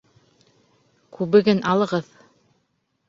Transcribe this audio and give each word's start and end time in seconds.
Күбеген 1.19 1.61
алығыҙ 1.75 2.11